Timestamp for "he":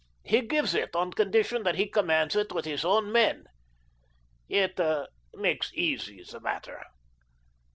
0.25-0.41, 1.75-1.85